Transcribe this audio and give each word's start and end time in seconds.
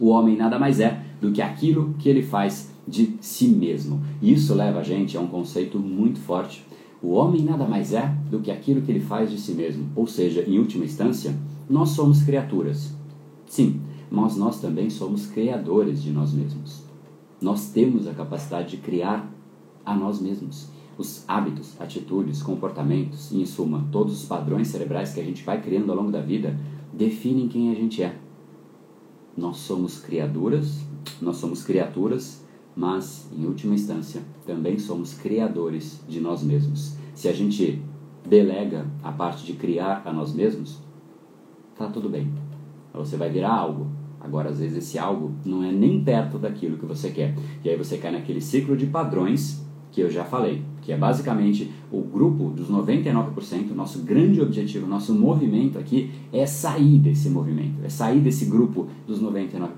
O 0.00 0.08
homem 0.08 0.36
nada 0.36 0.58
mais 0.58 0.80
é 0.80 1.02
do 1.20 1.32
que 1.32 1.40
aquilo 1.40 1.94
que 1.98 2.08
ele 2.08 2.22
faz 2.22 2.72
de 2.86 3.16
si 3.20 3.48
mesmo. 3.48 4.02
Isso 4.20 4.54
leva 4.54 4.80
a 4.80 4.82
gente 4.82 5.16
a 5.16 5.20
um 5.20 5.26
conceito 5.26 5.78
muito 5.78 6.18
forte. 6.18 6.64
O 7.02 7.10
homem 7.12 7.42
nada 7.42 7.66
mais 7.66 7.92
é 7.92 8.14
do 8.30 8.40
que 8.40 8.50
aquilo 8.50 8.82
que 8.82 8.90
ele 8.90 9.00
faz 9.00 9.30
de 9.30 9.38
si 9.38 9.52
mesmo. 9.52 9.90
Ou 9.94 10.06
seja, 10.06 10.42
em 10.46 10.58
última 10.58 10.84
instância, 10.84 11.34
nós 11.68 11.90
somos 11.90 12.22
criaturas. 12.22 12.94
Sim, 13.46 13.80
mas 14.10 14.36
nós 14.36 14.60
também 14.60 14.88
somos 14.90 15.26
criadores 15.26 16.02
de 16.02 16.10
nós 16.10 16.32
mesmos. 16.32 16.82
Nós 17.40 17.70
temos 17.70 18.06
a 18.06 18.14
capacidade 18.14 18.70
de 18.70 18.76
criar 18.78 19.30
a 19.84 19.94
nós 19.94 20.20
mesmos. 20.20 20.68
Os 20.96 21.24
hábitos, 21.26 21.78
atitudes, 21.80 22.42
comportamentos, 22.42 23.32
em 23.32 23.44
suma, 23.44 23.86
todos 23.90 24.22
os 24.22 24.26
padrões 24.26 24.68
cerebrais 24.68 25.12
que 25.12 25.20
a 25.20 25.24
gente 25.24 25.44
vai 25.44 25.60
criando 25.60 25.90
ao 25.90 25.96
longo 25.96 26.10
da 26.10 26.20
vida 26.20 26.58
definem 26.92 27.48
quem 27.48 27.70
a 27.70 27.74
gente 27.74 28.02
é. 28.02 28.23
Nós 29.36 29.58
somos 29.58 29.98
criaturas, 29.98 30.80
nós 31.20 31.36
somos 31.36 31.62
criaturas, 31.62 32.44
mas 32.76 33.28
em 33.36 33.46
última 33.46 33.74
instância 33.74 34.22
também 34.46 34.78
somos 34.78 35.14
criadores 35.14 36.00
de 36.08 36.20
nós 36.20 36.42
mesmos. 36.42 36.96
Se 37.14 37.28
a 37.28 37.32
gente 37.32 37.82
delega 38.26 38.86
a 39.02 39.12
parte 39.12 39.44
de 39.44 39.54
criar 39.54 40.02
a 40.04 40.12
nós 40.12 40.32
mesmos, 40.32 40.78
tá 41.76 41.88
tudo 41.88 42.08
bem. 42.08 42.32
Você 42.92 43.16
vai 43.16 43.30
virar 43.30 43.52
algo. 43.52 43.88
Agora, 44.20 44.48
às 44.48 44.58
vezes, 44.58 44.78
esse 44.78 44.98
algo 44.98 45.34
não 45.44 45.62
é 45.62 45.70
nem 45.70 46.02
perto 46.02 46.38
daquilo 46.38 46.78
que 46.78 46.86
você 46.86 47.10
quer. 47.10 47.34
E 47.62 47.68
aí 47.68 47.76
você 47.76 47.98
cai 47.98 48.10
naquele 48.10 48.40
ciclo 48.40 48.76
de 48.76 48.86
padrões 48.86 49.64
que 49.94 50.00
eu 50.00 50.10
já 50.10 50.24
falei, 50.24 50.60
que 50.82 50.92
é 50.92 50.96
basicamente 50.96 51.70
o 51.90 52.00
grupo 52.00 52.50
dos 52.50 52.68
99%, 52.68 53.70
nosso 53.76 54.00
grande 54.00 54.40
objetivo, 54.40 54.88
nosso 54.88 55.14
movimento 55.14 55.78
aqui 55.78 56.10
é 56.32 56.44
sair 56.44 56.98
desse 56.98 57.30
movimento, 57.30 57.76
é 57.84 57.88
sair 57.88 58.18
desse 58.18 58.46
grupo 58.46 58.88
dos 59.06 59.22
99%, 59.22 59.68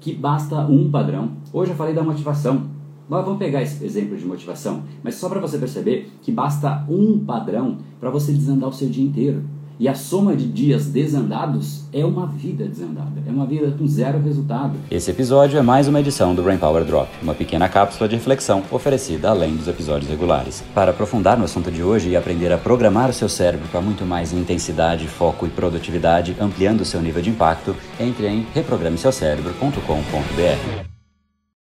que 0.00 0.12
basta 0.12 0.66
um 0.66 0.90
padrão. 0.90 1.30
Hoje 1.52 1.70
eu 1.70 1.76
falei 1.76 1.94
da 1.94 2.02
motivação, 2.02 2.66
mas 3.08 3.24
vamos 3.24 3.38
pegar 3.38 3.62
esse 3.62 3.84
exemplo 3.84 4.16
de 4.16 4.26
motivação, 4.26 4.82
mas 5.00 5.14
só 5.14 5.28
para 5.28 5.38
você 5.38 5.58
perceber 5.58 6.10
que 6.20 6.32
basta 6.32 6.84
um 6.88 7.24
padrão 7.24 7.78
para 8.00 8.10
você 8.10 8.32
desandar 8.32 8.68
o 8.68 8.72
seu 8.72 8.88
dia 8.88 9.04
inteiro. 9.04 9.44
E 9.78 9.88
a 9.88 9.94
soma 9.94 10.34
de 10.34 10.46
dias 10.46 10.86
desandados 10.86 11.84
é 11.92 12.02
uma 12.02 12.26
vida 12.26 12.66
desandada, 12.66 13.22
é 13.26 13.30
uma 13.30 13.44
vida 13.44 13.70
com 13.78 13.86
zero 13.86 14.18
resultado. 14.22 14.72
Esse 14.90 15.10
episódio 15.10 15.58
é 15.58 15.62
mais 15.62 15.86
uma 15.86 16.00
edição 16.00 16.34
do 16.34 16.42
Brain 16.42 16.56
Power 16.56 16.82
Drop, 16.84 17.10
uma 17.22 17.34
pequena 17.34 17.68
cápsula 17.68 18.08
de 18.08 18.16
reflexão 18.16 18.62
oferecida 18.70 19.28
além 19.28 19.54
dos 19.54 19.68
episódios 19.68 20.10
regulares. 20.10 20.64
Para 20.74 20.92
aprofundar 20.92 21.36
no 21.36 21.44
assunto 21.44 21.70
de 21.70 21.82
hoje 21.82 22.08
e 22.08 22.16
aprender 22.16 22.50
a 22.52 22.58
programar 22.58 23.10
o 23.10 23.12
seu 23.12 23.28
cérebro 23.28 23.68
com 23.68 23.82
muito 23.82 24.06
mais 24.06 24.32
intensidade, 24.32 25.06
foco 25.06 25.46
e 25.46 25.50
produtividade, 25.50 26.34
ampliando 26.40 26.80
o 26.80 26.86
seu 26.86 27.02
nível 27.02 27.20
de 27.20 27.28
impacto, 27.28 27.76
entre 28.00 28.28
em 28.28 28.46
reprogrameseucerebro.com.br. 28.54 30.95